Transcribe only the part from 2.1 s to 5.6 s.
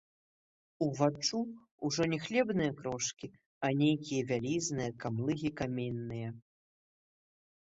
не хлебныя крошкі, а нейкія вялізныя камлыгі